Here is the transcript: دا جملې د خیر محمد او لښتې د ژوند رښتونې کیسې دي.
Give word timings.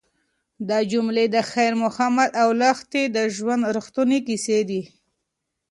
دا 0.69 0.79
جملې 0.91 1.25
د 1.35 1.37
خیر 1.51 1.73
محمد 1.83 2.31
او 2.41 2.49
لښتې 2.61 3.03
د 3.15 3.17
ژوند 3.35 3.63
رښتونې 3.75 4.19
کیسې 4.27 4.59
دي. 4.69 4.81